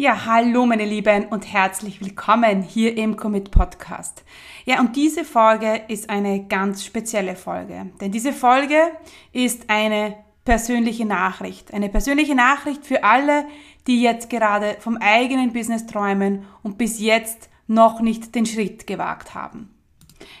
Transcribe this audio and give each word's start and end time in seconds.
Ja, 0.00 0.24
hallo 0.24 0.64
meine 0.64 0.86
Lieben 0.86 1.26
und 1.26 1.52
herzlich 1.52 2.00
willkommen 2.00 2.62
hier 2.62 2.96
im 2.96 3.16
Commit 3.16 3.50
Podcast. 3.50 4.24
Ja, 4.64 4.80
und 4.80 4.96
diese 4.96 5.26
Folge 5.26 5.82
ist 5.88 6.08
eine 6.08 6.46
ganz 6.46 6.86
spezielle 6.86 7.36
Folge, 7.36 7.90
denn 8.00 8.10
diese 8.10 8.32
Folge 8.32 8.80
ist 9.34 9.68
eine 9.68 10.16
persönliche 10.46 11.04
Nachricht. 11.04 11.74
Eine 11.74 11.90
persönliche 11.90 12.34
Nachricht 12.34 12.86
für 12.86 13.04
alle, 13.04 13.44
die 13.86 14.00
jetzt 14.00 14.30
gerade 14.30 14.78
vom 14.80 14.96
eigenen 14.96 15.52
Business 15.52 15.84
träumen 15.84 16.46
und 16.62 16.78
bis 16.78 16.98
jetzt 16.98 17.50
noch 17.66 18.00
nicht 18.00 18.34
den 18.34 18.46
Schritt 18.46 18.86
gewagt 18.86 19.34
haben. 19.34 19.68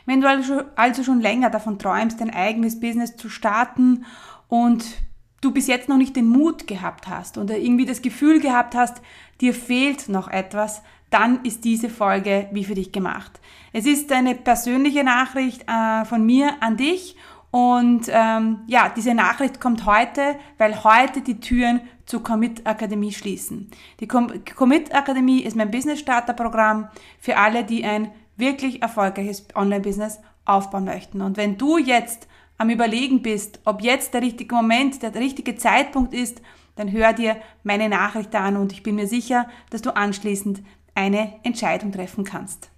Wenn 0.06 0.22
du 0.22 0.26
also, 0.30 0.62
also 0.74 1.04
schon 1.04 1.20
länger 1.20 1.50
davon 1.50 1.78
träumst, 1.78 2.18
dein 2.18 2.32
eigenes 2.32 2.80
Business 2.80 3.14
zu 3.14 3.28
starten 3.28 4.06
und 4.48 4.86
du 5.40 5.52
bis 5.52 5.66
jetzt 5.66 5.88
noch 5.88 5.96
nicht 5.96 6.16
den 6.16 6.28
Mut 6.28 6.66
gehabt 6.66 7.08
hast 7.08 7.38
oder 7.38 7.56
irgendwie 7.58 7.86
das 7.86 8.02
Gefühl 8.02 8.40
gehabt 8.40 8.74
hast, 8.74 9.00
dir 9.40 9.54
fehlt 9.54 10.08
noch 10.08 10.28
etwas, 10.28 10.82
dann 11.10 11.44
ist 11.44 11.64
diese 11.64 11.88
Folge 11.88 12.48
wie 12.52 12.64
für 12.64 12.74
dich 12.74 12.92
gemacht. 12.92 13.40
Es 13.72 13.86
ist 13.86 14.12
eine 14.12 14.34
persönliche 14.34 15.04
Nachricht 15.04 15.64
äh, 15.68 16.04
von 16.04 16.24
mir 16.24 16.54
an 16.60 16.76
dich 16.76 17.16
und 17.50 18.02
ähm, 18.08 18.60
ja, 18.68 18.92
diese 18.94 19.14
Nachricht 19.14 19.60
kommt 19.60 19.84
heute, 19.84 20.36
weil 20.58 20.84
heute 20.84 21.20
die 21.20 21.40
Türen 21.40 21.80
zur 22.06 22.22
Commit 22.22 22.66
Akademie 22.66 23.12
schließen. 23.12 23.70
Die 23.98 24.06
Com 24.06 24.32
Commit 24.56 24.94
Akademie 24.94 25.40
ist 25.40 25.56
mein 25.56 25.70
Business 25.70 25.98
Starter 25.98 26.32
Programm 26.32 26.88
für 27.18 27.36
alle, 27.36 27.64
die 27.64 27.84
ein 27.84 28.12
wirklich 28.36 28.82
erfolgreiches 28.82 29.46
Online-Business 29.54 30.20
aufbauen 30.44 30.84
möchten. 30.84 31.20
Und 31.20 31.36
wenn 31.36 31.58
du 31.58 31.76
jetzt 31.76 32.28
am 32.60 32.68
Überlegen 32.68 33.22
bist, 33.22 33.58
ob 33.64 33.80
jetzt 33.80 34.12
der 34.12 34.20
richtige 34.20 34.54
Moment, 34.54 35.02
der 35.02 35.14
richtige 35.14 35.56
Zeitpunkt 35.56 36.12
ist, 36.12 36.42
dann 36.76 36.92
hör 36.92 37.14
dir 37.14 37.36
meine 37.62 37.88
Nachricht 37.88 38.34
an 38.34 38.56
und 38.56 38.72
ich 38.72 38.82
bin 38.82 38.96
mir 38.96 39.06
sicher, 39.06 39.48
dass 39.70 39.80
du 39.80 39.96
anschließend 39.96 40.62
eine 40.94 41.40
Entscheidung 41.42 41.90
treffen 41.90 42.22
kannst. 42.22 42.70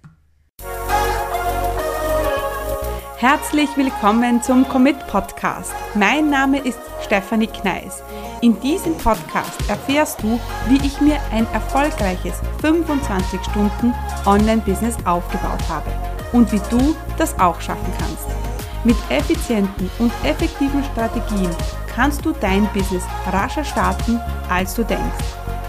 Herzlich 3.17 3.69
willkommen 3.75 4.41
zum 4.41 4.67
Commit 4.67 5.05
Podcast. 5.07 5.73
Mein 5.95 6.29
Name 6.29 6.59
ist 6.59 6.79
Stefanie 7.01 7.47
Kneis. 7.47 8.01
In 8.41 8.59
diesem 8.61 8.97
Podcast 8.97 9.69
erfährst 9.69 10.23
du, 10.23 10.39
wie 10.69 10.85
ich 10.85 11.01
mir 11.01 11.19
ein 11.33 11.45
erfolgreiches 11.53 12.39
25 12.61 13.41
Stunden 13.43 13.93
Online-Business 14.25 14.95
aufgebaut 15.05 15.67
habe 15.67 15.91
und 16.31 16.51
wie 16.53 16.61
du 16.69 16.95
das 17.17 17.37
auch 17.37 17.59
schaffen 17.59 17.93
kannst. 17.97 18.52
Mit 18.85 18.97
effizienten 19.09 19.89
und 19.97 20.11
effektiven 20.25 20.83
Strategien 20.83 21.49
kannst 21.87 22.25
du 22.25 22.33
dein 22.33 22.67
Business 22.73 23.05
rascher 23.27 23.63
starten, 23.63 24.19
als 24.49 24.75
du 24.75 24.83
denkst, 24.83 25.23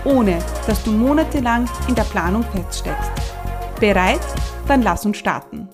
ohne 0.04 0.40
dass 0.66 0.82
du 0.82 0.90
monatelang 0.90 1.70
in 1.86 1.94
der 1.94 2.02
Planung 2.02 2.42
feststeckst. 2.42 3.12
Bereit? 3.78 4.20
Dann 4.66 4.82
lass 4.82 5.06
uns 5.06 5.18
starten. 5.18 5.68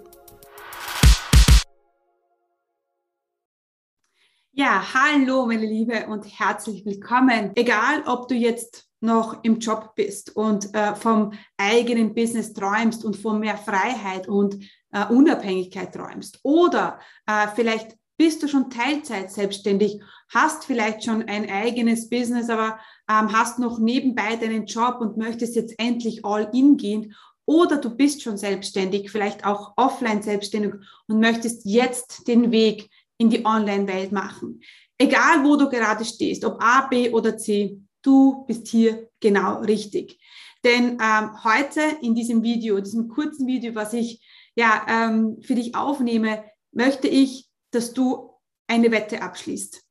Ja, 4.52 4.84
hallo 4.92 5.46
meine 5.46 5.64
Liebe 5.64 6.08
und 6.08 6.26
herzlich 6.38 6.84
willkommen. 6.84 7.52
Egal, 7.54 8.02
ob 8.04 8.28
du 8.28 8.34
jetzt 8.34 8.86
noch 9.00 9.42
im 9.44 9.60
Job 9.60 9.94
bist 9.94 10.36
und 10.36 10.74
äh, 10.74 10.94
vom 10.94 11.32
eigenen 11.56 12.12
Business 12.12 12.52
träumst 12.52 13.02
und 13.02 13.16
von 13.16 13.40
mehr 13.40 13.56
Freiheit 13.56 14.28
und 14.28 14.62
äh, 14.92 15.06
Unabhängigkeit 15.06 15.94
träumst. 15.94 16.40
Oder 16.42 17.00
äh, 17.26 17.46
vielleicht 17.54 17.96
bist 18.16 18.42
du 18.42 18.48
schon 18.48 18.68
Teilzeit 18.68 19.32
selbstständig, 19.32 20.00
hast 20.28 20.66
vielleicht 20.66 21.04
schon 21.04 21.22
ein 21.22 21.48
eigenes 21.50 22.10
Business, 22.10 22.50
aber 22.50 22.78
ähm, 23.08 23.32
hast 23.32 23.58
noch 23.58 23.78
nebenbei 23.78 24.36
deinen 24.36 24.66
Job 24.66 24.98
und 25.00 25.16
möchtest 25.16 25.56
jetzt 25.56 25.74
endlich 25.78 26.24
all 26.24 26.50
in 26.52 26.76
gehen. 26.76 27.14
Oder 27.46 27.78
du 27.78 27.96
bist 27.96 28.22
schon 28.22 28.36
selbstständig, 28.36 29.10
vielleicht 29.10 29.46
auch 29.46 29.72
offline 29.76 30.22
selbstständig 30.22 30.74
und 31.08 31.18
möchtest 31.20 31.64
jetzt 31.64 32.28
den 32.28 32.52
Weg 32.52 32.90
in 33.16 33.30
die 33.30 33.44
Online-Welt 33.44 34.12
machen. 34.12 34.60
Egal, 34.98 35.42
wo 35.42 35.56
du 35.56 35.68
gerade 35.70 36.04
stehst, 36.04 36.44
ob 36.44 36.62
A, 36.62 36.82
B 36.88 37.10
oder 37.10 37.38
C, 37.38 37.80
du 38.02 38.44
bist 38.46 38.68
hier 38.68 39.08
genau 39.18 39.60
richtig. 39.60 40.20
Denn 40.64 40.98
ähm, 41.00 41.44
heute 41.44 41.80
in 42.02 42.14
diesem 42.14 42.42
Video, 42.42 42.80
diesem 42.80 43.08
kurzen 43.08 43.46
Video, 43.46 43.74
was 43.74 43.92
ich 43.92 44.22
ja, 44.54 44.86
ähm, 44.88 45.38
für 45.42 45.54
dich 45.54 45.74
aufnehme, 45.74 46.44
möchte 46.72 47.08
ich, 47.08 47.48
dass 47.70 47.92
du 47.92 48.34
eine 48.66 48.90
Wette 48.90 49.22
abschließt. 49.22 49.82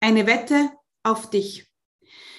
Eine 0.00 0.26
Wette 0.26 0.70
auf 1.02 1.30
dich. 1.30 1.66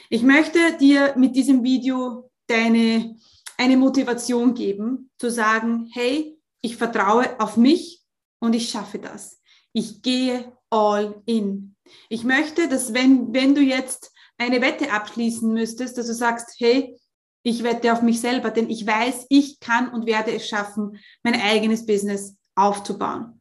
Ich 0.09 0.23
möchte 0.23 0.59
dir 0.77 1.15
mit 1.17 1.35
diesem 1.35 1.63
Video 1.63 2.31
deine, 2.47 3.15
eine 3.57 3.77
Motivation 3.77 4.53
geben, 4.53 5.11
zu 5.17 5.29
sagen, 5.29 5.89
hey, 5.93 6.39
ich 6.61 6.77
vertraue 6.77 7.39
auf 7.39 7.57
mich 7.57 8.03
und 8.39 8.53
ich 8.53 8.69
schaffe 8.69 8.99
das. 8.99 9.41
Ich 9.73 10.01
gehe 10.01 10.57
all 10.69 11.21
in. 11.25 11.75
Ich 12.09 12.23
möchte, 12.23 12.67
dass 12.67 12.93
wenn, 12.93 13.33
wenn 13.33 13.53
du 13.53 13.61
jetzt 13.61 14.11
eine 14.37 14.61
Wette 14.61 14.91
abschließen 14.91 15.51
müsstest, 15.51 15.97
dass 15.97 16.07
du 16.07 16.13
sagst, 16.13 16.55
hey, 16.59 16.97
ich 17.47 17.63
wette 17.63 17.93
auf 17.93 18.01
mich 18.01 18.19
selber, 18.19 18.51
denn 18.51 18.69
ich 18.69 18.85
weiß, 18.85 19.27
ich 19.29 19.61
kann 19.61 19.89
und 19.89 20.05
werde 20.05 20.33
es 20.33 20.47
schaffen, 20.47 20.99
mein 21.23 21.39
eigenes 21.39 21.85
Business 21.85 22.35
aufzubauen. 22.55 23.39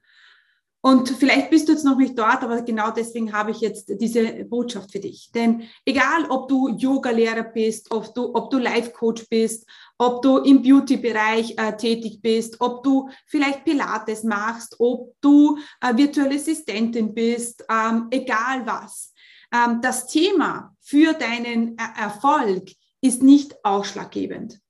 Und 0.81 1.09
vielleicht 1.09 1.51
bist 1.51 1.67
du 1.67 1.73
jetzt 1.73 1.85
noch 1.85 1.97
nicht 1.97 2.17
dort, 2.17 2.45
aber 2.45 2.63
genau 2.63 2.93
deswegen 2.93 3.33
habe 3.33 3.51
ich 3.51 3.61
jetzt 3.61 3.91
diese 4.01 4.45
Botschaft 4.45 4.93
für 4.93 5.01
dich. 5.01 5.33
Denn 5.35 5.65
egal, 5.85 6.27
ob 6.29 6.47
du 6.47 6.69
Yoga-Lehrer 6.69 7.43
bist, 7.43 7.91
ob 7.91 8.15
du, 8.15 8.33
ob 8.33 8.51
du 8.51 8.59
Life-Coach 8.59 9.29
bist, 9.29 9.67
ob 9.99 10.23
du 10.23 10.39
im 10.39 10.63
Beauty-Bereich 10.63 11.59
äh, 11.59 11.77
tätig 11.77 12.21
bist, 12.23 12.61
ob 12.61 12.85
du 12.85 13.09
vielleicht 13.27 13.65
Pilates 13.65 14.23
machst, 14.23 14.77
ob 14.79 15.17
du 15.21 15.59
äh, 15.81 15.97
virtuelle 15.97 16.37
Assistentin 16.37 17.13
bist, 17.13 17.65
ähm, 17.69 18.07
egal 18.13 18.65
was. 18.65 19.13
Ähm, 19.53 19.81
das 19.83 20.07
Thema 20.07 20.77
für 20.81 21.13
deinen 21.15 21.77
er 21.77 22.05
Erfolg 22.05 22.71
ist 23.07 23.23
nicht 23.23 23.65
ausschlaggebend. 23.65 24.61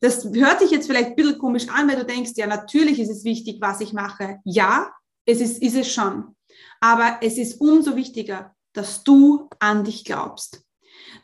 Das 0.00 0.24
hört 0.24 0.60
sich 0.60 0.70
jetzt 0.70 0.86
vielleicht 0.86 1.10
ein 1.10 1.16
bisschen 1.16 1.38
komisch 1.38 1.68
an, 1.68 1.88
weil 1.88 1.96
du 1.96 2.04
denkst, 2.04 2.32
ja, 2.36 2.46
natürlich 2.46 3.00
ist 3.00 3.10
es 3.10 3.24
wichtig, 3.24 3.58
was 3.60 3.80
ich 3.80 3.92
mache. 3.92 4.40
Ja, 4.44 4.92
es 5.24 5.40
ist, 5.40 5.62
ist 5.62 5.74
es 5.74 5.92
schon. 5.92 6.36
Aber 6.80 7.18
es 7.22 7.38
ist 7.38 7.60
umso 7.60 7.96
wichtiger, 7.96 8.54
dass 8.72 9.02
du 9.02 9.48
an 9.58 9.84
dich 9.84 10.04
glaubst. 10.04 10.62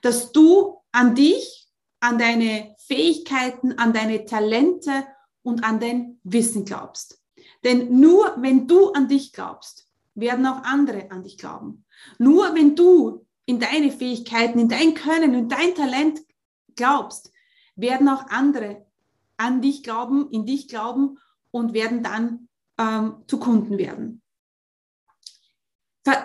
Dass 0.00 0.32
du 0.32 0.78
an 0.90 1.14
dich, 1.14 1.68
an 2.00 2.18
deine 2.18 2.74
Fähigkeiten, 2.86 3.78
an 3.78 3.92
deine 3.92 4.24
Talente 4.24 5.06
und 5.42 5.64
an 5.64 5.78
dein 5.78 6.18
Wissen 6.24 6.64
glaubst. 6.64 7.20
Denn 7.64 8.00
nur 8.00 8.34
wenn 8.38 8.66
du 8.66 8.92
an 8.92 9.08
dich 9.08 9.32
glaubst, 9.32 9.86
werden 10.14 10.46
auch 10.46 10.62
andere 10.64 11.10
an 11.10 11.22
dich 11.22 11.38
glauben. 11.38 11.84
Nur 12.18 12.54
wenn 12.54 12.74
du 12.74 13.26
in 13.52 13.60
deine 13.60 13.92
Fähigkeiten, 13.92 14.58
in 14.58 14.70
dein 14.70 14.94
Können, 14.94 15.34
in 15.34 15.48
dein 15.50 15.74
Talent 15.74 16.20
glaubst, 16.74 17.30
werden 17.76 18.08
auch 18.08 18.26
andere 18.28 18.86
an 19.36 19.60
dich 19.60 19.82
glauben, 19.82 20.30
in 20.30 20.46
dich 20.46 20.68
glauben 20.68 21.18
und 21.50 21.74
werden 21.74 22.02
dann 22.02 22.48
ähm, 22.78 23.16
zu 23.26 23.38
Kunden 23.38 23.76
werden. 23.76 24.22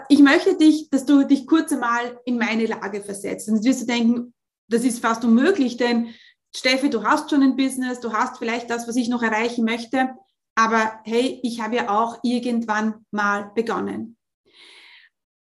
Ich 0.07 0.19
möchte 0.19 0.57
dich, 0.57 0.89
dass 0.89 1.05
du 1.05 1.23
dich 1.23 1.45
kurz 1.45 1.73
einmal 1.73 2.17
in 2.23 2.37
meine 2.37 2.65
Lage 2.65 3.03
versetzt. 3.03 3.49
Und 3.49 3.55
jetzt 3.55 3.65
wirst 3.65 3.81
du 3.81 3.85
denken, 3.87 4.33
das 4.69 4.85
ist 4.85 5.01
fast 5.01 5.25
unmöglich, 5.25 5.75
denn 5.75 6.13
Steffi, 6.55 6.89
du 6.89 7.03
hast 7.03 7.29
schon 7.29 7.43
ein 7.43 7.57
Business, 7.57 7.99
du 7.99 8.13
hast 8.13 8.37
vielleicht 8.37 8.69
das, 8.69 8.87
was 8.87 8.95
ich 8.95 9.09
noch 9.09 9.21
erreichen 9.21 9.65
möchte, 9.65 10.15
aber 10.55 11.01
hey, 11.03 11.41
ich 11.43 11.59
habe 11.59 11.75
ja 11.75 11.89
auch 11.89 12.19
irgendwann 12.23 13.05
mal 13.11 13.51
begonnen. 13.53 14.17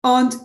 Und 0.01 0.37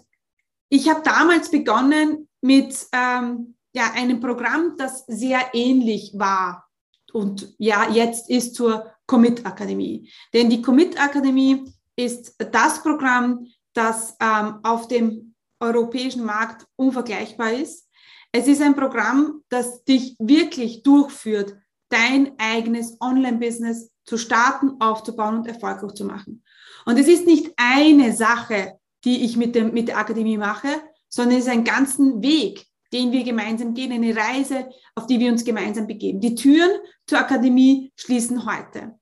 ich 0.68 0.88
habe 0.88 1.02
damals 1.02 1.50
begonnen 1.50 2.28
mit 2.40 2.86
ähm, 2.92 3.54
ja, 3.74 3.92
einem 3.94 4.20
Programm, 4.20 4.76
das 4.76 5.04
sehr 5.06 5.40
ähnlich 5.52 6.12
war 6.14 6.66
und 7.12 7.54
ja, 7.58 7.88
jetzt 7.90 8.28
ist 8.28 8.54
zur 8.54 8.92
Commit 9.06 9.46
Akademie. 9.46 10.10
Denn 10.34 10.50
die 10.50 10.60
Commit 10.60 11.00
Akademie 11.00 11.64
ist 11.96 12.34
das 12.52 12.82
Programm, 12.82 13.46
das 13.72 14.16
ähm, 14.20 14.58
auf 14.62 14.88
dem 14.88 15.34
europäischen 15.60 16.24
Markt 16.24 16.66
unvergleichbar 16.76 17.52
ist. 17.52 17.88
Es 18.32 18.46
ist 18.46 18.60
ein 18.60 18.76
Programm, 18.76 19.42
das 19.48 19.84
dich 19.84 20.16
wirklich 20.18 20.82
durchführt, 20.82 21.56
dein 21.88 22.32
eigenes 22.38 23.00
Online-Business 23.00 23.90
zu 24.04 24.18
starten, 24.18 24.80
aufzubauen 24.80 25.38
und 25.38 25.46
erfolgreich 25.46 25.94
zu 25.94 26.04
machen. 26.04 26.42
Und 26.84 26.98
es 26.98 27.08
ist 27.08 27.26
nicht 27.26 27.52
eine 27.56 28.12
Sache, 28.12 28.78
die 29.04 29.24
ich 29.24 29.36
mit, 29.36 29.54
dem, 29.54 29.72
mit 29.72 29.88
der 29.88 29.98
Akademie 29.98 30.38
mache, 30.38 30.68
sondern 31.08 31.38
es 31.38 31.44
ist 31.44 31.50
ein 31.50 31.64
ganzen 31.64 32.22
Weg, 32.22 32.66
den 32.92 33.12
wir 33.12 33.24
gemeinsam 33.24 33.74
gehen, 33.74 33.92
eine 33.92 34.16
Reise, 34.16 34.68
auf 34.94 35.06
die 35.06 35.20
wir 35.20 35.30
uns 35.30 35.44
gemeinsam 35.44 35.86
begeben. 35.86 36.20
Die 36.20 36.34
Türen 36.34 36.70
zur 37.06 37.18
Akademie 37.18 37.92
schließen 37.96 38.46
heute. 38.46 38.98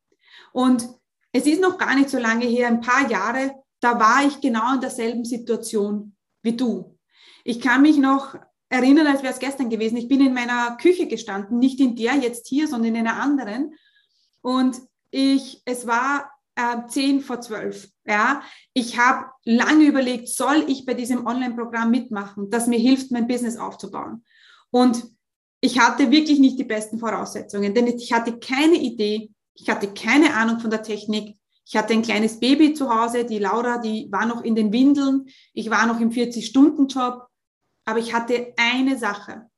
Und 0.53 0.89
es 1.33 1.47
ist 1.47 1.61
noch 1.61 1.79
gar 1.79 1.95
nicht 1.95 2.11
so 2.11 2.19
lange 2.19 2.47
her, 2.47 2.69
ein 2.69 2.81
paar 2.81 3.11
Jahre, 3.11 3.55
da 3.81 3.99
war 3.99 4.25
ich 4.27 4.41
genau 4.41 4.75
in 4.75 4.81
derselben 4.81 5.25
Situation 5.25 6.17
wie 6.43 6.57
du. 6.57 6.99
Ich 7.45 7.61
kann 7.61 7.83
mich 7.83 7.99
noch 7.99 8.35
erinnern, 8.69 9.07
als 9.07 9.23
wäre 9.23 9.33
es 9.33 9.39
gestern 9.39 9.69
gewesen. 9.69 9.97
Ich 9.97 10.09
bin 10.09 10.25
in 10.25 10.33
meiner 10.33 10.77
Küche 10.77 11.07
gestanden, 11.07 11.59
nicht 11.59 11.81
in 11.81 11.97
der 11.97 12.15
jetzt 12.15 12.49
hier, 12.49 12.67
sondern 12.69 12.95
in 12.95 13.07
einer 13.07 13.21
anderen. 13.21 13.75
Und 14.41 14.81
ich, 15.11 15.63
es 15.65 15.87
war 15.87 16.31
äh, 16.57 16.87
10 16.87 17.21
vor 17.21 17.41
12. 17.41 17.89
Ja, 18.07 18.43
ich 18.73 18.99
habe 18.99 19.27
lange 19.45 19.85
überlegt, 19.85 20.29
soll 20.29 20.65
ich 20.69 20.85
bei 20.85 20.95
diesem 20.95 21.27
Online-Programm 21.27 21.91
mitmachen, 21.91 22.51
das 22.51 22.67
mir 22.67 22.79
hilft, 22.79 23.11
mein 23.11 23.27
Business 23.27 23.57
aufzubauen. 23.57 24.25
Und 24.71 25.05
ich 25.61 25.79
hatte 25.79 26.11
wirklich 26.11 26.39
nicht 26.39 26.59
die 26.59 26.65
besten 26.65 26.99
Voraussetzungen, 26.99 27.75
denn 27.75 27.87
ich 27.87 28.13
hatte 28.13 28.39
keine 28.39 28.77
Idee, 28.77 29.31
ich 29.55 29.71
hatte 29.71 29.93
keine 29.95 30.35
Ahnung 30.35 30.61
von 30.61 30.71
der 30.71 30.83
Technik. 30.83 31.37
Ich 31.67 31.77
hatte 31.77 31.95
ein 31.95 32.03
kleines 32.03 32.39
Baby 32.39 32.75
zu 32.75 32.95
Hause, 32.95 33.25
die 33.25 33.39
Laura, 33.39 33.79
die 33.79 34.09
war 34.11 34.27
noch 34.27 34.45
in 34.45 34.55
den 34.55 34.73
Windeln. 34.73 35.27
Ich 35.55 35.71
war 35.71 35.87
noch 35.87 35.99
im 36.01 36.11
40-Stunden-Job. 36.11 37.27
Aber 37.87 37.99
ich 37.99 38.13
hatte 38.13 38.53
eine 38.57 38.99
Sache. 38.99 39.49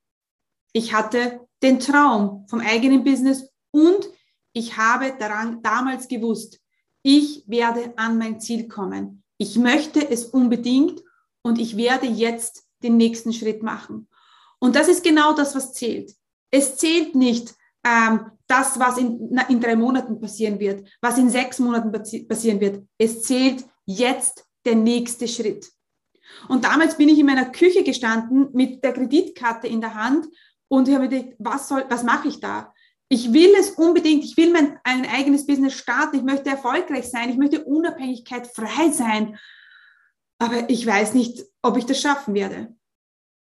Ich 0.72 0.92
hatte 0.92 1.40
den 1.62 1.80
Traum 1.80 2.46
vom 2.48 2.60
eigenen 2.60 3.02
Business 3.02 3.50
und 3.72 4.08
ich 4.52 4.76
habe 4.76 5.16
daran 5.18 5.62
damals 5.62 6.06
gewusst, 6.06 6.60
ich 7.06 7.44
werde 7.46 7.92
an 7.96 8.18
mein 8.18 8.40
Ziel 8.40 8.66
kommen. 8.66 9.22
Ich 9.38 9.56
möchte 9.56 10.10
es 10.10 10.24
unbedingt 10.24 11.04
und 11.42 11.60
ich 11.60 11.76
werde 11.76 12.06
jetzt 12.06 12.64
den 12.82 12.96
nächsten 12.96 13.32
Schritt 13.32 13.62
machen. 13.62 14.08
Und 14.58 14.74
das 14.74 14.88
ist 14.88 15.04
genau 15.04 15.32
das, 15.32 15.54
was 15.54 15.72
zählt. 15.72 16.12
Es 16.50 16.76
zählt 16.78 17.14
nicht 17.14 17.54
ähm, 17.84 18.32
das, 18.48 18.80
was 18.80 18.98
in, 18.98 19.38
in 19.48 19.60
drei 19.60 19.76
Monaten 19.76 20.20
passieren 20.20 20.58
wird, 20.58 20.88
was 21.00 21.16
in 21.16 21.30
sechs 21.30 21.60
Monaten 21.60 21.92
passieren 22.26 22.60
wird. 22.60 22.84
Es 22.98 23.22
zählt 23.22 23.64
jetzt 23.84 24.44
der 24.64 24.74
nächste 24.74 25.28
Schritt. 25.28 25.70
Und 26.48 26.64
damals 26.64 26.96
bin 26.96 27.08
ich 27.08 27.20
in 27.20 27.26
meiner 27.26 27.52
Küche 27.52 27.84
gestanden 27.84 28.48
mit 28.52 28.82
der 28.82 28.92
Kreditkarte 28.92 29.68
in 29.68 29.80
der 29.80 29.94
Hand 29.94 30.26
und 30.66 30.90
habe 30.90 31.08
gedacht, 31.08 31.36
was 31.38 31.68
soll, 31.68 31.84
was 31.88 32.02
mache 32.02 32.26
ich 32.26 32.40
da? 32.40 32.74
Ich 33.08 33.32
will 33.32 33.54
es 33.58 33.70
unbedingt, 33.70 34.24
ich 34.24 34.36
will 34.36 34.52
mein 34.52 34.78
ein 34.82 35.06
eigenes 35.06 35.46
Business 35.46 35.74
starten, 35.74 36.16
ich 36.16 36.22
möchte 36.22 36.50
erfolgreich 36.50 37.08
sein, 37.08 37.30
ich 37.30 37.36
möchte 37.36 37.64
Unabhängigkeit 37.64 38.48
frei 38.48 38.90
sein. 38.90 39.38
Aber 40.38 40.68
ich 40.68 40.86
weiß 40.86 41.14
nicht, 41.14 41.44
ob 41.62 41.76
ich 41.76 41.86
das 41.86 42.00
schaffen 42.00 42.34
werde. 42.34 42.74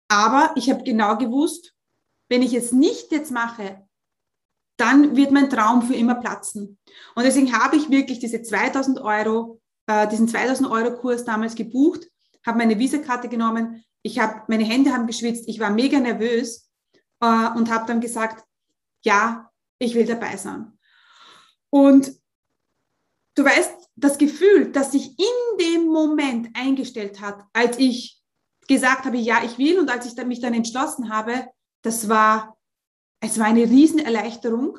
Aber 0.08 0.52
ich 0.56 0.70
habe 0.70 0.82
genau 0.82 1.16
gewusst, 1.16 1.74
wenn 2.28 2.42
ich 2.42 2.54
es 2.54 2.72
nicht 2.72 3.12
jetzt 3.12 3.30
mache, 3.30 3.86
dann 4.76 5.16
wird 5.16 5.30
mein 5.30 5.50
Traum 5.50 5.82
für 5.82 5.94
immer 5.94 6.16
platzen. 6.16 6.78
Und 7.14 7.24
deswegen 7.24 7.56
habe 7.56 7.76
ich 7.76 7.90
wirklich 7.90 8.18
diese 8.18 8.42
2000 8.42 9.00
Euro, 9.00 9.60
äh, 9.86 10.08
diesen 10.08 10.28
2000 10.28 10.68
Euro 10.68 10.96
Kurs 10.96 11.24
damals 11.24 11.54
gebucht 11.54 12.08
habe 12.44 12.58
meine 12.58 12.78
Visakarte 12.78 13.28
genommen, 13.28 13.84
ich 14.02 14.18
habe, 14.18 14.42
meine 14.48 14.64
Hände 14.64 14.92
haben 14.92 15.06
geschwitzt, 15.06 15.48
ich 15.48 15.60
war 15.60 15.70
mega 15.70 15.98
nervös 15.98 16.70
äh, 17.20 17.48
und 17.56 17.70
habe 17.70 17.86
dann 17.86 18.00
gesagt, 18.00 18.44
ja, 19.04 19.50
ich 19.78 19.94
will 19.94 20.06
dabei 20.06 20.36
sein. 20.36 20.78
Und 21.70 22.12
du 23.34 23.44
weißt, 23.44 23.72
das 23.96 24.18
Gefühl, 24.18 24.72
das 24.72 24.92
sich 24.92 25.18
in 25.18 25.58
dem 25.58 25.86
Moment 25.86 26.48
eingestellt 26.54 27.20
hat, 27.20 27.44
als 27.52 27.78
ich 27.78 28.20
gesagt 28.66 29.04
habe, 29.04 29.16
ja, 29.16 29.44
ich 29.44 29.58
will 29.58 29.78
und 29.78 29.90
als 29.90 30.06
ich 30.06 30.24
mich 30.24 30.40
dann 30.40 30.54
entschlossen 30.54 31.10
habe, 31.10 31.46
das 31.82 32.08
war, 32.08 32.56
es 33.20 33.38
war 33.38 33.46
eine 33.46 33.64
Riesenerleichterung. 33.64 34.78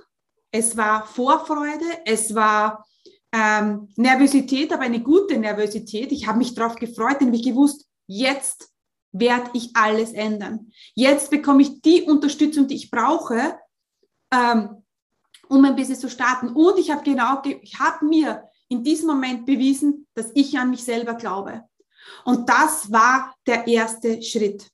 Es 0.52 0.78
war 0.78 1.06
Vorfreude, 1.06 1.86
es 2.06 2.34
war 2.34 2.86
ähm, 3.34 3.90
Nervosität, 3.98 4.72
aber 4.72 4.84
eine 4.84 5.02
gute 5.02 5.38
Nervosität. 5.38 6.12
Ich 6.12 6.28
habe 6.28 6.38
mich 6.38 6.56
darauf 6.56 6.76
gefreut, 6.76 7.20
denn 7.20 7.34
ich 7.34 7.44
gewusst, 7.44 7.86
jetzt 8.08 8.70
werde 9.12 9.50
ich 9.54 9.76
alles 9.76 10.14
ändern. 10.14 10.72
Jetzt 10.94 11.30
bekomme 11.30 11.62
ich 11.62 11.82
die 11.82 12.04
Unterstützung, 12.04 12.68
die 12.68 12.76
ich 12.76 12.90
brauche, 12.90 13.58
ähm, 14.36 14.84
um 15.48 15.62
mein 15.62 15.76
Business 15.76 16.00
zu 16.00 16.10
starten. 16.10 16.50
Und 16.50 16.78
ich 16.80 16.92
habe 16.92 17.04
genau, 17.04 17.42
ich 17.44 17.80
habe 17.80 18.06
mir 18.06 18.44
in 18.68 18.84
diesem 18.84 19.08
Moment 19.08 19.46
bewiesen, 19.46 20.08
dass 20.16 20.32
ich 20.34 20.58
an 20.58 20.72
mich 20.72 20.84
selber 20.84 21.14
glaube. 21.14 21.64
Und 22.24 22.50
das 22.50 22.92
war 22.92 23.36
der 23.46 23.68
erste 23.68 24.22
Schritt. 24.22 24.70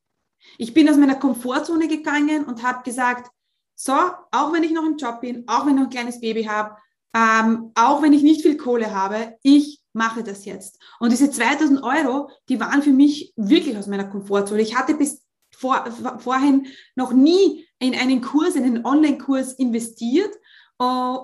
Ich 0.58 0.74
bin 0.74 0.90
aus 0.90 0.98
meiner 0.98 1.16
Komfortzone 1.16 1.88
gegangen 1.88 2.46
und 2.46 2.64
habe 2.64 2.84
gesagt, 2.84 3.32
so, 3.76 3.94
auch 3.94 4.54
wenn 4.54 4.64
ich 4.64 4.72
noch 4.72 4.86
im 4.86 4.98
Job 4.98 5.22
bin, 5.22 5.44
auch 5.48 5.66
wenn 5.66 5.74
ich 5.74 5.80
noch 5.80 5.88
ein 5.88 5.90
kleines 5.90 6.20
Baby 6.20 6.44
habe, 6.44 6.76
ähm, 7.14 7.72
auch 7.76 8.02
wenn 8.02 8.14
ich 8.14 8.24
nicht 8.24 8.42
viel 8.42 8.58
Kohle 8.58 8.94
habe, 8.94 9.38
ich 9.44 9.82
mache 9.94 10.24
das 10.24 10.46
jetzt. 10.46 10.80
Und 11.00 11.12
diese 11.12 11.30
2000 11.30 11.84
Euro, 11.84 12.30
die 12.48 12.60
waren 12.60 12.82
für 12.82 12.94
mich 12.94 13.34
wirklich 13.36 13.78
aus 13.78 13.88
meiner 13.88 14.06
Komfortzone. 14.08 14.62
Ich 14.62 14.78
hatte 14.78 14.96
bis 14.96 15.24
vor, 15.54 15.86
vorhin 16.20 16.68
noch 16.96 17.12
nie 17.12 17.68
in 17.82 17.96
einen 17.96 18.22
Kurs, 18.22 18.56
in 18.56 18.64
einen 18.64 18.86
Online-Kurs 18.86 19.54
investiert, 19.54 20.34
äh, 20.80 20.84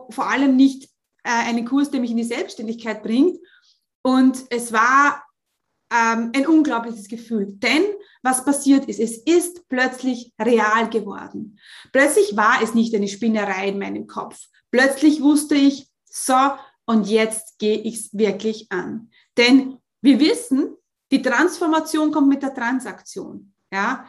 vor 0.10 0.28
allem 0.28 0.56
nicht 0.56 0.90
äh, 1.24 1.30
einen 1.30 1.66
Kurs, 1.66 1.92
der 1.92 2.02
mich 2.02 2.12
in 2.12 2.18
die 2.18 2.24
Selbstständigkeit 2.24 3.04
bringt. 3.04 3.38
Und 4.02 4.44
es 4.50 4.74
war 4.74 5.24
ähm, 5.92 6.32
ein 6.36 6.48
unglaubliches 6.48 7.08
Gefühl. 7.08 7.48
Denn 7.50 7.84
was 8.24 8.44
passiert 8.44 8.86
ist, 8.86 9.00
es 9.00 9.18
ist 9.18 9.70
plötzlich 9.70 10.34
real 10.42 10.90
geworden. 10.90 11.60
Plötzlich 11.92 12.36
war 12.36 12.62
es 12.62 12.74
nicht 12.74 12.94
eine 12.96 13.08
Spinnerei 13.08 13.70
in 13.70 13.80
meinem 13.80 14.08
Kopf. 14.08 14.48
Plötzlich 14.72 15.22
wusste 15.22 15.56
ich, 15.56 15.88
so, 16.06 16.34
und 16.86 17.08
jetzt 17.08 17.60
gehe 17.60 17.78
ich 17.78 18.00
es 18.00 18.14
wirklich 18.14 18.72
an. 18.72 19.12
Denn 19.38 19.78
wir 20.02 20.20
wissen, 20.20 20.76
die 21.12 21.22
Transformation 21.22 22.12
kommt 22.12 22.30
mit 22.30 22.42
der 22.42 22.54
Transaktion. 22.54 23.54
Ja, 23.72 24.08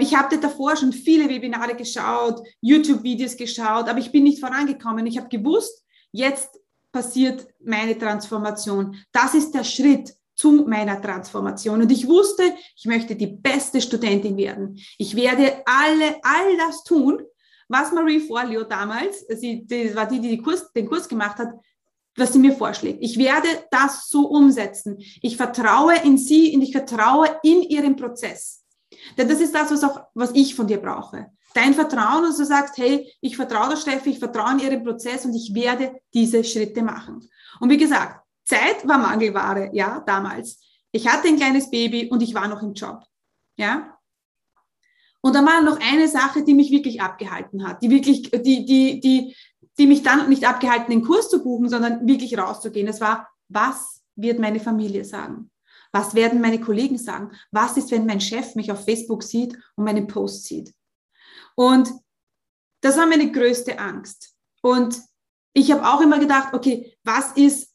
ich 0.00 0.14
habe 0.14 0.38
davor 0.38 0.76
schon 0.76 0.92
viele 0.92 1.28
Webinare 1.28 1.74
geschaut, 1.74 2.42
YouTube-Videos 2.60 3.36
geschaut, 3.36 3.88
aber 3.88 3.98
ich 3.98 4.12
bin 4.12 4.24
nicht 4.24 4.40
vorangekommen. 4.40 5.06
Ich 5.06 5.16
habe 5.16 5.28
gewusst, 5.28 5.84
jetzt 6.12 6.60
passiert 6.92 7.46
meine 7.64 7.96
Transformation. 7.98 8.96
Das 9.12 9.34
ist 9.34 9.52
der 9.52 9.64
Schritt 9.64 10.14
zu 10.34 10.64
meiner 10.66 11.00
Transformation. 11.00 11.82
Und 11.82 11.92
ich 11.92 12.06
wusste, 12.06 12.42
ich 12.76 12.86
möchte 12.86 13.14
die 13.14 13.26
beste 13.26 13.80
Studentin 13.80 14.36
werden. 14.36 14.78
Ich 14.98 15.14
werde 15.14 15.62
alle, 15.66 16.16
all 16.22 16.56
das 16.58 16.82
tun, 16.84 17.22
was 17.68 17.92
Marie 17.92 18.20
Forleo 18.20 18.64
damals, 18.64 19.26
sie, 19.28 19.66
das 19.66 19.94
war 19.94 20.06
die, 20.06 20.20
die, 20.20 20.30
die 20.30 20.42
Kurs, 20.42 20.72
den 20.72 20.88
Kurs 20.88 21.08
gemacht 21.08 21.38
hat, 21.38 21.52
was 22.16 22.32
sie 22.32 22.38
mir 22.38 22.52
vorschlägt. 22.52 22.98
Ich 23.00 23.16
werde 23.16 23.48
das 23.70 24.08
so 24.08 24.28
umsetzen. 24.28 24.98
Ich 25.22 25.36
vertraue 25.36 25.94
in 26.04 26.18
sie 26.18 26.54
und 26.54 26.62
ich 26.62 26.72
vertraue 26.72 27.28
in 27.42 27.62
ihren 27.62 27.96
Prozess. 27.96 28.59
Denn 29.16 29.28
das 29.28 29.40
ist 29.40 29.54
das, 29.54 29.70
was 29.70 29.84
auch, 29.84 30.02
was 30.14 30.32
ich 30.34 30.54
von 30.54 30.66
dir 30.66 30.78
brauche. 30.78 31.30
Dein 31.54 31.74
Vertrauen, 31.74 32.24
und 32.24 32.38
du 32.38 32.44
sagst, 32.44 32.76
hey, 32.78 33.12
ich 33.20 33.36
vertraue 33.36 33.70
der 33.70 33.76
Steffi, 33.76 34.10
ich 34.10 34.18
vertraue 34.18 34.52
in 34.52 34.58
ihren 34.60 34.84
Prozess 34.84 35.24
und 35.24 35.34
ich 35.34 35.52
werde 35.54 36.00
diese 36.14 36.44
Schritte 36.44 36.82
machen. 36.82 37.28
Und 37.58 37.70
wie 37.70 37.76
gesagt, 37.76 38.24
Zeit 38.44 38.86
war 38.86 38.98
Mangelware, 38.98 39.70
ja, 39.72 40.00
damals. 40.00 40.60
Ich 40.92 41.08
hatte 41.08 41.28
ein 41.28 41.36
kleines 41.36 41.70
Baby 41.70 42.08
und 42.08 42.22
ich 42.22 42.34
war 42.34 42.48
noch 42.48 42.62
im 42.62 42.74
Job, 42.74 43.04
ja. 43.56 43.96
Und 45.22 45.34
dann 45.34 45.46
war 45.46 45.60
noch 45.60 45.78
eine 45.80 46.08
Sache, 46.08 46.42
die 46.44 46.54
mich 46.54 46.70
wirklich 46.70 47.00
abgehalten 47.00 47.66
hat, 47.66 47.82
die 47.82 47.90
wirklich, 47.90 48.30
die, 48.30 48.64
die, 48.64 49.00
die, 49.00 49.36
die 49.78 49.86
mich 49.86 50.02
dann 50.02 50.28
nicht 50.28 50.46
abgehalten, 50.46 50.90
den 50.90 51.04
Kurs 51.04 51.28
zu 51.28 51.42
buchen, 51.42 51.68
sondern 51.68 52.06
wirklich 52.06 52.36
rauszugehen. 52.38 52.86
Das 52.86 53.00
war, 53.00 53.28
was 53.48 54.02
wird 54.16 54.38
meine 54.38 54.60
Familie 54.60 55.04
sagen? 55.04 55.50
Was 55.92 56.14
werden 56.14 56.40
meine 56.40 56.60
Kollegen 56.60 56.98
sagen? 56.98 57.32
Was 57.50 57.76
ist, 57.76 57.90
wenn 57.90 58.06
mein 58.06 58.20
Chef 58.20 58.54
mich 58.54 58.70
auf 58.70 58.84
Facebook 58.84 59.22
sieht 59.22 59.58
und 59.76 59.84
meinen 59.84 60.06
Post 60.06 60.44
sieht? 60.44 60.72
Und 61.56 61.90
das 62.80 62.96
war 62.96 63.06
meine 63.06 63.30
größte 63.30 63.78
Angst. 63.78 64.34
Und 64.62 65.00
ich 65.52 65.72
habe 65.72 65.86
auch 65.86 66.00
immer 66.00 66.18
gedacht, 66.18 66.54
okay, 66.54 66.96
was 67.04 67.32
ist, 67.32 67.74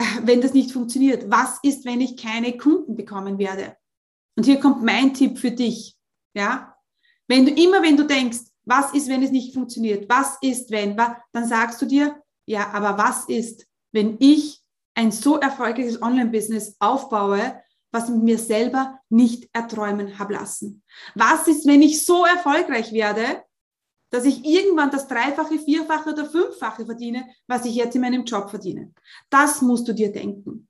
wenn 0.22 0.40
das 0.40 0.54
nicht 0.54 0.72
funktioniert? 0.72 1.30
Was 1.30 1.58
ist, 1.62 1.84
wenn 1.84 2.00
ich 2.00 2.16
keine 2.16 2.56
Kunden 2.56 2.96
bekommen 2.96 3.38
werde? 3.38 3.76
Und 4.36 4.44
hier 4.44 4.60
kommt 4.60 4.82
mein 4.82 5.12
Tipp 5.12 5.38
für 5.38 5.50
dich. 5.50 5.96
Ja? 6.34 6.76
Wenn 7.28 7.46
du 7.46 7.52
immer, 7.52 7.82
wenn 7.82 7.96
du 7.96 8.06
denkst, 8.06 8.38
was 8.64 8.94
ist, 8.94 9.08
wenn 9.08 9.22
es 9.22 9.30
nicht 9.30 9.54
funktioniert? 9.54 10.08
Was 10.08 10.38
ist, 10.40 10.70
wenn? 10.70 10.96
Dann 10.96 11.48
sagst 11.48 11.82
du 11.82 11.86
dir, 11.86 12.22
ja, 12.46 12.70
aber 12.70 12.96
was 12.96 13.28
ist, 13.28 13.66
wenn 13.92 14.16
ich 14.20 14.59
ein 14.94 15.12
so 15.12 15.38
erfolgreiches 15.38 16.02
Online-Business 16.02 16.76
aufbaue, 16.78 17.60
was 17.92 18.08
ich 18.08 18.14
mir 18.14 18.38
selber 18.38 19.00
nicht 19.08 19.48
erträumen 19.52 20.18
habe 20.18 20.34
lassen? 20.34 20.82
Was 21.14 21.48
ist, 21.48 21.66
wenn 21.66 21.82
ich 21.82 22.04
so 22.04 22.24
erfolgreich 22.24 22.92
werde, 22.92 23.42
dass 24.10 24.24
ich 24.24 24.44
irgendwann 24.44 24.90
das 24.90 25.06
Dreifache, 25.06 25.58
Vierfache 25.58 26.10
oder 26.10 26.26
Fünffache 26.26 26.84
verdiene, 26.84 27.26
was 27.46 27.64
ich 27.64 27.76
jetzt 27.76 27.94
in 27.94 28.00
meinem 28.00 28.24
Job 28.24 28.50
verdiene. 28.50 28.92
Das 29.30 29.62
musst 29.62 29.86
du 29.88 29.92
dir 29.92 30.12
denken. 30.12 30.68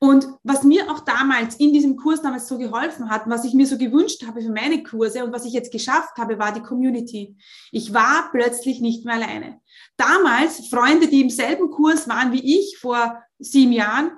Und 0.00 0.28
was 0.44 0.62
mir 0.62 0.90
auch 0.90 1.00
damals 1.00 1.56
in 1.56 1.72
diesem 1.72 1.96
Kurs 1.96 2.22
damals 2.22 2.46
so 2.46 2.56
geholfen 2.56 3.10
hat, 3.10 3.22
was 3.26 3.44
ich 3.44 3.52
mir 3.54 3.66
so 3.66 3.76
gewünscht 3.76 4.24
habe 4.26 4.40
für 4.42 4.52
meine 4.52 4.84
Kurse 4.84 5.24
und 5.24 5.32
was 5.32 5.44
ich 5.44 5.52
jetzt 5.52 5.72
geschafft 5.72 6.16
habe, 6.18 6.38
war 6.38 6.52
die 6.52 6.62
Community. 6.62 7.36
Ich 7.72 7.92
war 7.92 8.30
plötzlich 8.30 8.80
nicht 8.80 9.04
mehr 9.04 9.16
alleine. 9.16 9.60
Damals, 9.96 10.68
Freunde, 10.68 11.08
die 11.08 11.22
im 11.22 11.30
selben 11.30 11.70
Kurs 11.70 12.08
waren 12.08 12.30
wie 12.32 12.58
ich 12.60 12.78
vor 12.78 13.20
sieben 13.40 13.72
Jahren, 13.72 14.12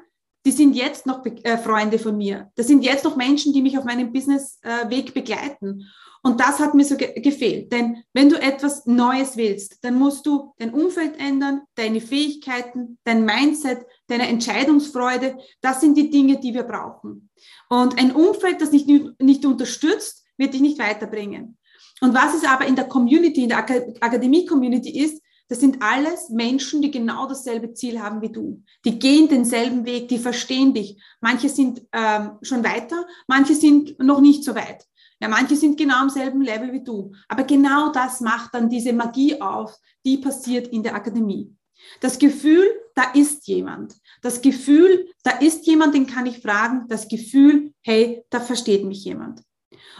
die 0.46 0.52
sind 0.52 0.74
jetzt 0.74 1.06
noch 1.06 1.24
äh, 1.24 1.58
Freunde 1.58 1.98
von 1.98 2.16
mir. 2.16 2.50
Das 2.56 2.66
sind 2.66 2.82
jetzt 2.82 3.04
noch 3.04 3.16
Menschen, 3.16 3.52
die 3.52 3.62
mich 3.62 3.76
auf 3.76 3.84
meinem 3.84 4.12
Businessweg 4.12 5.08
äh, 5.08 5.12
begleiten. 5.12 5.86
Und 6.22 6.40
das 6.40 6.58
hat 6.58 6.74
mir 6.74 6.84
so 6.84 6.96
ge 6.96 7.18
gefehlt. 7.20 7.72
Denn 7.72 8.04
wenn 8.12 8.28
du 8.28 8.40
etwas 8.40 8.84
Neues 8.86 9.36
willst, 9.36 9.82
dann 9.82 9.98
musst 9.98 10.26
du 10.26 10.52
dein 10.58 10.74
Umfeld 10.74 11.18
ändern, 11.18 11.62
deine 11.76 12.00
Fähigkeiten, 12.00 12.98
dein 13.04 13.24
Mindset, 13.24 13.86
deine 14.06 14.28
Entscheidungsfreude. 14.28 15.38
Das 15.62 15.80
sind 15.80 15.96
die 15.96 16.10
Dinge, 16.10 16.38
die 16.38 16.52
wir 16.54 16.64
brauchen. 16.64 17.30
Und 17.68 17.98
ein 17.98 18.14
Umfeld, 18.14 18.60
das 18.60 18.70
dich 18.70 18.86
nicht, 18.86 19.20
nicht 19.20 19.46
unterstützt, 19.46 20.24
wird 20.36 20.52
dich 20.52 20.60
nicht 20.60 20.78
weiterbringen. 20.78 21.56
Und 22.02 22.14
was 22.14 22.34
es 22.34 22.44
aber 22.44 22.66
in 22.66 22.76
der 22.76 22.88
Community, 22.88 23.42
in 23.42 23.50
der 23.50 23.58
Akademie-Community 23.58 24.98
ist, 24.98 25.22
das 25.50 25.58
sind 25.58 25.82
alles 25.82 26.28
Menschen, 26.28 26.80
die 26.80 26.92
genau 26.92 27.26
dasselbe 27.26 27.74
Ziel 27.74 28.00
haben 28.00 28.22
wie 28.22 28.30
du. 28.30 28.62
Die 28.84 29.00
gehen 29.00 29.28
denselben 29.28 29.84
Weg, 29.84 30.06
die 30.06 30.18
verstehen 30.18 30.72
dich. 30.72 31.02
Manche 31.20 31.48
sind 31.48 31.82
ähm, 31.92 32.38
schon 32.40 32.62
weiter, 32.62 33.04
manche 33.26 33.56
sind 33.56 33.98
noch 33.98 34.20
nicht 34.20 34.44
so 34.44 34.54
weit. 34.54 34.86
Ja, 35.20 35.28
manche 35.28 35.56
sind 35.56 35.76
genau 35.76 35.96
am 35.96 36.08
selben 36.08 36.40
Level 36.40 36.72
wie 36.72 36.84
du. 36.84 37.10
Aber 37.26 37.42
genau 37.42 37.90
das 37.90 38.20
macht 38.20 38.54
dann 38.54 38.70
diese 38.70 38.92
Magie 38.92 39.40
auf, 39.40 39.76
die 40.06 40.18
passiert 40.18 40.68
in 40.68 40.84
der 40.84 40.94
Akademie. 40.94 41.52
Das 41.98 42.20
Gefühl, 42.20 42.64
da 42.94 43.10
ist 43.12 43.48
jemand. 43.48 43.96
Das 44.22 44.42
Gefühl, 44.42 45.08
da 45.24 45.32
ist 45.32 45.66
jemand, 45.66 45.96
den 45.96 46.06
kann 46.06 46.26
ich 46.26 46.40
fragen. 46.40 46.86
Das 46.86 47.08
Gefühl, 47.08 47.74
hey, 47.82 48.24
da 48.30 48.38
versteht 48.38 48.84
mich 48.84 49.04
jemand. 49.04 49.42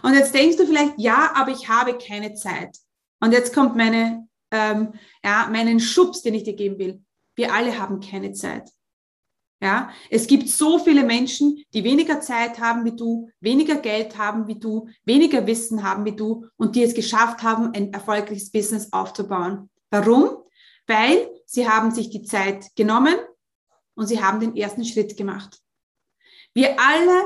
Und 0.04 0.14
jetzt 0.14 0.32
denkst 0.32 0.58
du 0.58 0.64
vielleicht, 0.64 0.94
ja, 0.96 1.32
aber 1.34 1.50
ich 1.50 1.68
habe 1.68 1.98
keine 1.98 2.34
Zeit. 2.34 2.76
Und 3.18 3.32
jetzt 3.32 3.52
kommt 3.52 3.74
meine, 3.74 4.28
ähm, 4.50 4.94
ja, 5.24 5.48
meinen 5.50 5.80
Schubs, 5.80 6.22
den 6.22 6.34
ich 6.34 6.44
dir 6.44 6.54
geben 6.54 6.78
will. 6.78 7.02
Wir 7.34 7.52
alle 7.52 7.78
haben 7.78 8.00
keine 8.00 8.32
Zeit. 8.32 8.70
Ja, 9.62 9.90
es 10.08 10.26
gibt 10.26 10.48
so 10.48 10.78
viele 10.78 11.04
Menschen, 11.04 11.62
die 11.74 11.84
weniger 11.84 12.22
Zeit 12.22 12.58
haben 12.60 12.86
wie 12.86 12.96
du, 12.96 13.28
weniger 13.40 13.76
Geld 13.76 14.16
haben 14.16 14.46
wie 14.46 14.58
du, 14.58 14.88
weniger 15.04 15.46
Wissen 15.46 15.82
haben 15.82 16.06
wie 16.06 16.16
du 16.16 16.46
und 16.56 16.76
die 16.76 16.82
es 16.82 16.94
geschafft 16.94 17.42
haben, 17.42 17.74
ein 17.74 17.92
erfolgreiches 17.92 18.50
Business 18.50 18.90
aufzubauen. 18.90 19.68
Warum? 19.90 20.38
Weil 20.86 21.28
sie 21.44 21.68
haben 21.68 21.90
sich 21.90 22.08
die 22.08 22.22
Zeit 22.22 22.74
genommen 22.74 23.16
und 23.94 24.06
sie 24.06 24.22
haben 24.22 24.40
den 24.40 24.56
ersten 24.56 24.84
Schritt 24.84 25.14
gemacht. 25.14 25.60
Wir 26.54 26.80
alle, 26.80 27.22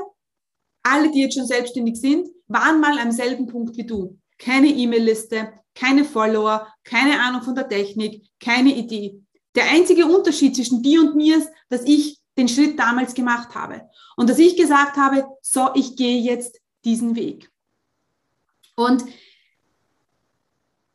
alle, 0.82 1.12
die 1.12 1.22
jetzt 1.22 1.34
schon 1.34 1.46
selbstständig 1.46 2.00
sind, 2.00 2.28
waren 2.48 2.80
mal 2.80 2.98
am 2.98 3.12
selben 3.12 3.46
Punkt 3.46 3.76
wie 3.76 3.86
du. 3.86 4.18
Keine 4.38 4.68
E-Mail-Liste, 4.68 5.52
keine 5.74 6.04
Follower, 6.04 6.72
keine 6.84 7.20
Ahnung 7.20 7.42
von 7.42 7.54
der 7.54 7.68
Technik, 7.68 8.26
keine 8.40 8.74
Idee. 8.74 9.20
Der 9.54 9.70
einzige 9.70 10.06
Unterschied 10.06 10.56
zwischen 10.56 10.82
dir 10.82 11.00
und 11.00 11.16
mir 11.16 11.38
ist, 11.38 11.50
dass 11.68 11.82
ich 11.84 12.18
den 12.36 12.48
Schritt 12.48 12.78
damals 12.78 13.14
gemacht 13.14 13.54
habe. 13.54 13.88
Und 14.16 14.28
dass 14.28 14.38
ich 14.38 14.56
gesagt 14.56 14.96
habe, 14.96 15.26
so, 15.42 15.70
ich 15.74 15.96
gehe 15.96 16.20
jetzt 16.20 16.60
diesen 16.84 17.14
Weg. 17.14 17.50
Und 18.76 19.04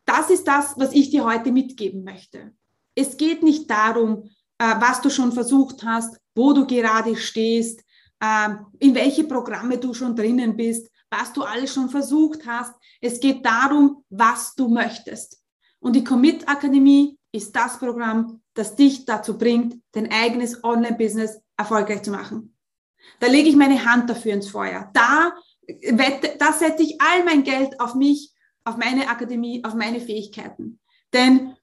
das 0.05 0.29
ist 0.29 0.47
das, 0.47 0.73
was 0.77 0.93
ich 0.93 1.11
dir 1.11 1.23
heute 1.23 1.51
mitgeben 1.51 2.03
möchte. 2.03 2.53
Es 2.95 3.15
geht 3.15 3.43
nicht 3.43 3.69
darum, 3.69 4.29
äh, 4.57 4.75
was 4.79 5.01
du 5.01 5.09
schon 5.09 5.31
versucht 5.31 5.83
hast, 5.83 6.17
wo 6.35 6.53
du 6.53 6.65
gerade 6.65 7.15
stehst, 7.15 7.81
ähm, 8.21 8.65
in 8.79 8.95
welche 8.95 9.23
Programme 9.23 9.77
du 9.77 9.93
schon 9.93 10.15
drinnen 10.15 10.57
bist, 10.57 10.89
was 11.09 11.33
du 11.33 11.43
alles 11.43 11.73
schon 11.73 11.89
versucht 11.89 12.45
hast. 12.45 12.73
Es 13.01 13.19
geht 13.19 13.45
darum, 13.45 14.03
was 14.09 14.55
du 14.55 14.67
möchtest. 14.67 15.41
Und 15.79 15.95
die 15.95 16.03
Commit 16.03 16.47
Akademie 16.47 17.17
ist 17.31 17.55
das 17.55 17.79
Programm, 17.79 18.41
das 18.53 18.75
dich 18.75 19.05
dazu 19.05 19.37
bringt, 19.37 19.81
dein 19.91 20.11
eigenes 20.11 20.63
Online-Business 20.63 21.39
erfolgreich 21.57 22.03
zu 22.03 22.11
machen. 22.11 22.55
Da 23.19 23.27
lege 23.27 23.49
ich 23.49 23.55
meine 23.55 23.85
Hand 23.85 24.09
dafür 24.09 24.33
ins 24.33 24.49
Feuer. 24.49 24.89
Da, 24.93 25.33
wette, 25.67 26.35
da 26.37 26.53
setze 26.53 26.83
ich 26.83 26.99
all 27.01 27.23
mein 27.23 27.43
Geld 27.43 27.79
auf 27.79 27.95
mich, 27.95 28.33
auf 28.63 28.77
meine 28.77 29.07
Akademie, 29.09 29.63
auf 29.63 29.73
meine 29.73 29.99
Fähigkeiten. 29.99 30.79
Denn 31.13 31.55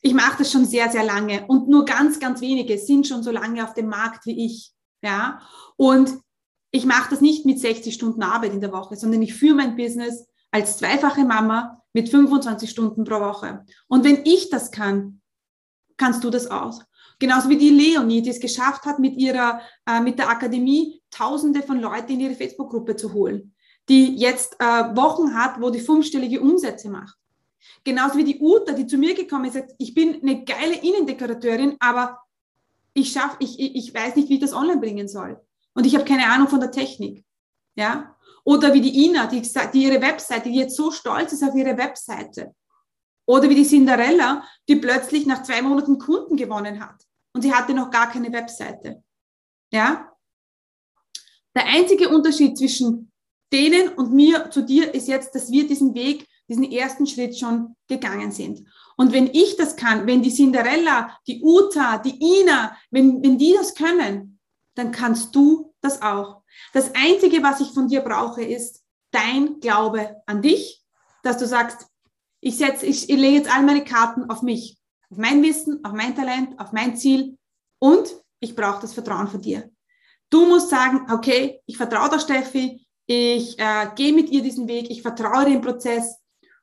ich 0.00 0.12
mache 0.12 0.38
das 0.38 0.52
schon 0.52 0.66
sehr, 0.66 0.90
sehr 0.90 1.04
lange 1.04 1.46
und 1.46 1.68
nur 1.68 1.84
ganz, 1.84 2.20
ganz 2.20 2.40
wenige 2.42 2.78
sind 2.78 3.06
schon 3.06 3.22
so 3.22 3.30
lange 3.30 3.64
auf 3.64 3.72
dem 3.72 3.88
Markt 3.88 4.26
wie 4.26 4.44
ich. 4.44 4.72
Ja, 5.02 5.40
und 5.76 6.18
ich 6.74 6.86
mache 6.86 7.08
das 7.10 7.20
nicht 7.20 7.46
mit 7.46 7.60
60 7.60 7.94
Stunden 7.94 8.24
Arbeit 8.24 8.52
in 8.52 8.60
der 8.60 8.72
Woche, 8.72 8.96
sondern 8.96 9.22
ich 9.22 9.32
führe 9.32 9.54
mein 9.54 9.76
Business 9.76 10.26
als 10.50 10.76
zweifache 10.76 11.24
Mama 11.24 11.80
mit 11.92 12.08
25 12.08 12.68
Stunden 12.68 13.04
pro 13.04 13.20
Woche. 13.20 13.64
Und 13.86 14.02
wenn 14.02 14.22
ich 14.24 14.50
das 14.50 14.72
kann, 14.72 15.20
kannst 15.96 16.24
du 16.24 16.30
das 16.30 16.50
auch. 16.50 16.82
Genauso 17.20 17.48
wie 17.48 17.58
die 17.58 17.70
Leonie, 17.70 18.22
die 18.22 18.30
es 18.30 18.40
geschafft 18.40 18.86
hat, 18.86 18.98
mit 18.98 19.16
ihrer, 19.16 19.60
äh, 19.86 20.00
mit 20.00 20.18
der 20.18 20.28
Akademie 20.28 21.00
Tausende 21.12 21.62
von 21.62 21.78
Leuten 21.78 22.14
in 22.14 22.20
ihre 22.20 22.34
Facebook-Gruppe 22.34 22.96
zu 22.96 23.12
holen, 23.12 23.54
die 23.88 24.16
jetzt 24.16 24.56
äh, 24.58 24.64
Wochen 24.96 25.32
hat, 25.32 25.60
wo 25.60 25.70
die 25.70 25.78
fünfstellige 25.78 26.40
Umsätze 26.40 26.90
macht. 26.90 27.16
Genauso 27.84 28.18
wie 28.18 28.24
die 28.24 28.40
Uta, 28.40 28.72
die 28.72 28.88
zu 28.88 28.98
mir 28.98 29.14
gekommen 29.14 29.44
ist, 29.44 29.54
sagt, 29.54 29.70
ich 29.78 29.94
bin 29.94 30.20
eine 30.20 30.44
geile 30.44 30.74
Innendekorateurin, 30.74 31.76
aber 31.78 32.18
ich 32.94 33.12
schaff, 33.12 33.36
ich, 33.38 33.60
ich 33.60 33.94
weiß 33.94 34.16
nicht, 34.16 34.28
wie 34.28 34.34
ich 34.34 34.40
das 34.40 34.52
online 34.52 34.80
bringen 34.80 35.06
soll. 35.06 35.40
Und 35.74 35.86
ich 35.86 35.94
habe 35.94 36.04
keine 36.04 36.26
Ahnung 36.26 36.48
von 36.48 36.60
der 36.60 36.70
Technik. 36.70 37.24
Ja? 37.76 38.16
Oder 38.44 38.72
wie 38.72 38.80
die 38.80 39.06
Ina, 39.06 39.26
die, 39.26 39.42
die 39.42 39.82
ihre 39.82 40.00
Webseite, 40.00 40.48
die 40.48 40.58
jetzt 40.58 40.76
so 40.76 40.90
stolz 40.90 41.32
ist 41.32 41.42
auf 41.42 41.54
ihre 41.54 41.76
Webseite. 41.76 42.54
Oder 43.26 43.48
wie 43.48 43.54
die 43.54 43.64
Cinderella, 43.64 44.44
die 44.68 44.76
plötzlich 44.76 45.26
nach 45.26 45.42
zwei 45.42 45.62
Monaten 45.62 45.98
Kunden 45.98 46.36
gewonnen 46.36 46.80
hat. 46.80 47.02
Und 47.32 47.42
sie 47.42 47.52
hatte 47.52 47.74
noch 47.74 47.90
gar 47.90 48.10
keine 48.10 48.32
Webseite. 48.32 49.02
Ja? 49.72 50.12
Der 51.56 51.66
einzige 51.66 52.08
Unterschied 52.10 52.56
zwischen 52.58 53.10
denen 53.52 53.88
und 53.90 54.12
mir 54.12 54.50
zu 54.50 54.62
dir 54.62 54.92
ist 54.94 55.08
jetzt, 55.08 55.34
dass 55.34 55.50
wir 55.50 55.66
diesen 55.66 55.94
Weg, 55.94 56.26
diesen 56.48 56.70
ersten 56.70 57.06
Schritt 57.06 57.38
schon 57.38 57.76
gegangen 57.88 58.30
sind. 58.30 58.62
Und 58.96 59.12
wenn 59.12 59.28
ich 59.28 59.56
das 59.56 59.76
kann, 59.76 60.06
wenn 60.06 60.22
die 60.22 60.32
Cinderella, 60.32 61.18
die 61.26 61.40
Uta, 61.42 61.98
die 61.98 62.40
Ina, 62.40 62.76
wenn, 62.90 63.22
wenn 63.22 63.38
die 63.38 63.54
das 63.54 63.74
können, 63.74 64.33
dann 64.74 64.92
kannst 64.92 65.34
du 65.34 65.74
das 65.80 66.02
auch. 66.02 66.42
Das 66.72 66.94
Einzige, 66.94 67.42
was 67.42 67.60
ich 67.60 67.72
von 67.72 67.88
dir 67.88 68.00
brauche, 68.00 68.42
ist 68.42 68.82
dein 69.10 69.60
Glaube 69.60 70.22
an 70.26 70.42
dich, 70.42 70.82
dass 71.22 71.38
du 71.38 71.46
sagst, 71.46 71.86
ich 72.40 72.58
setze, 72.58 72.84
ich, 72.86 73.08
ich 73.08 73.16
lege 73.16 73.36
jetzt 73.36 73.54
all 73.54 73.62
meine 73.62 73.84
Karten 73.84 74.28
auf 74.28 74.42
mich, 74.42 74.78
auf 75.10 75.16
mein 75.16 75.42
Wissen, 75.42 75.84
auf 75.84 75.92
mein 75.92 76.14
Talent, 76.14 76.58
auf 76.58 76.72
mein 76.72 76.96
Ziel 76.96 77.38
und 77.78 78.14
ich 78.40 78.54
brauche 78.54 78.82
das 78.82 78.92
Vertrauen 78.92 79.28
von 79.28 79.40
dir. 79.40 79.70
Du 80.30 80.46
musst 80.46 80.68
sagen, 80.68 81.10
okay, 81.10 81.62
ich 81.66 81.76
vertraue 81.76 82.10
der 82.10 82.18
Steffi, 82.18 82.86
ich 83.06 83.58
äh, 83.58 83.88
gehe 83.94 84.12
mit 84.12 84.30
ihr 84.30 84.42
diesen 84.42 84.68
Weg, 84.68 84.90
ich 84.90 85.02
vertraue 85.02 85.44
dem 85.44 85.60
Prozess 85.60 86.16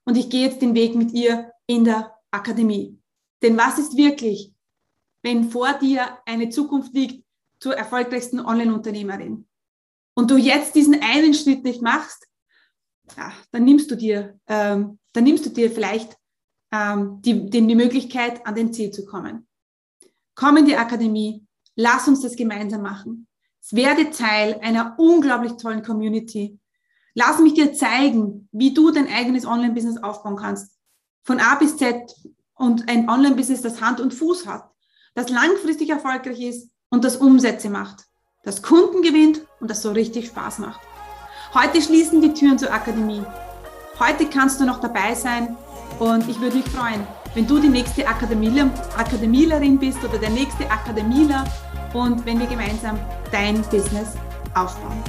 und 0.04 0.18
ich 0.18 0.30
gehe 0.30 0.48
jetzt 0.48 0.62
den 0.62 0.76
Weg 0.76 0.96
mit 0.96 1.14
ihr 1.14 1.52
in 1.68 1.86
der 1.86 2.16
Akademie. 2.32 3.00
Denn 3.42 3.58
was 3.58 3.80
ist 3.80 3.96
wirklich, 3.96 4.54
wenn 5.24 5.50
vor 5.50 5.74
dir 5.74 6.20
eine 6.26 6.50
Zukunft 6.50 6.94
liegt 6.94 7.24
zur 7.62 7.78
erfolgreichsten 7.78 8.42
Online-Unternehmerin 8.42 9.48
und 10.16 10.30
du 10.30 10.36
jetzt 10.36 10.76
diesen 10.76 11.02
einen 11.02 11.34
Schritt 11.34 11.64
nicht 11.64 11.82
machst, 11.82 12.28
ja, 13.16 13.32
dann 13.52 13.64
nimmst 13.64 13.90
du 13.90 13.96
dir 13.96 14.38
ähm, 14.48 15.00
dann 15.14 15.24
nimmst 15.24 15.46
du 15.46 15.50
dir 15.50 15.72
vielleicht 15.72 16.18
ähm, 16.72 17.22
die, 17.22 17.50
die, 17.50 17.66
die 17.66 17.76
Möglichkeit, 17.76 18.46
an 18.46 18.56
den 18.56 18.74
Ziel 18.74 18.92
zu 18.92 19.06
kommen. 19.06 19.48
Komm 20.36 20.58
in 20.58 20.66
die 20.66 20.78
Akademie, 20.78 21.46
lass 21.76 22.08
uns 22.08 22.22
das 22.22 22.36
gemeinsam 22.36 22.82
machen. 22.82 23.28
Werde 23.72 24.10
Teil 24.10 24.60
einer 24.62 24.96
unglaublich 24.98 25.54
tollen 25.54 25.84
Community. 25.84 26.60
Lass 27.14 27.40
mich 27.40 27.54
dir 27.54 27.74
zeigen, 27.74 28.48
wie 28.52 28.74
du 28.74 28.92
dein 28.92 29.08
eigenes 29.08 29.46
Online-Business 29.46 30.02
aufbauen 30.02 30.38
kannst. 30.38 30.78
Von 31.24 31.40
A 31.40 31.56
bis 31.56 31.78
Z 31.78 32.12
und 32.56 32.90
ein 32.90 33.10
Online-Business, 33.10 33.62
das 33.62 33.82
Hand 33.82 34.00
und 34.00 34.14
Fuß 34.14 34.48
hat, 34.48 34.72
das 35.14 35.30
langfristig 35.30 35.90
erfolgreich 35.90 36.40
ist 36.40 36.71
und 36.92 37.04
das 37.04 37.16
Umsätze 37.18 37.70
macht, 37.70 38.06
das 38.44 38.62
Kunden 38.62 39.02
gewinnt 39.02 39.42
und 39.60 39.72
das 39.72 39.82
so 39.82 39.92
richtig 39.92 40.28
Spaß 40.28 40.60
macht. 40.60 40.82
Heute 41.54 41.82
schließen 41.82 42.22
die 42.22 42.34
Türen 42.34 42.60
zur 42.60 42.72
Akademie. 42.72 43.24
Heute 44.00 44.26
kannst 44.28 44.60
du 44.60 44.66
noch 44.66 44.80
dabei 44.80 45.16
sein 45.16 45.58
und 46.00 46.30
ich 46.30 46.40
würde 46.40 46.58
mich 46.58 46.70
freuen, 46.70 47.08
wenn 47.34 47.48
du 47.48 47.60
die 47.60 47.70
nächste 47.70 48.08
Akademieler, 48.08 48.70
Akademielerin 48.98 49.80
bist 49.80 50.04
oder 50.04 50.18
der 50.18 50.30
nächste 50.30 50.70
Akademieler 50.70 51.46
und 51.94 52.26
wenn 52.26 52.40
wir 52.40 52.48
gemeinsam 52.48 53.00
dein 53.32 53.62
Business 53.64 54.14
aufbauen. 54.54 55.02